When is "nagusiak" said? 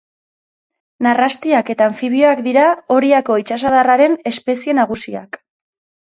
4.79-5.39